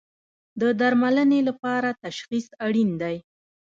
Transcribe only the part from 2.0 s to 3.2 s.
تشخیص اړین دی